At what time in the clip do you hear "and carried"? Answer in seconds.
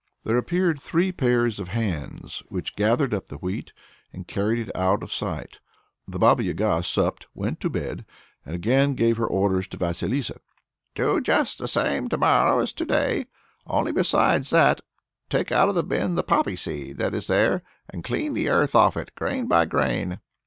4.11-4.67